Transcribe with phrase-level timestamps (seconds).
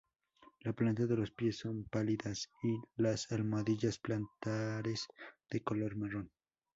[0.61, 5.07] La planta de los pies son pálidas y las almohadillas plantares
[5.47, 6.31] de color marrón.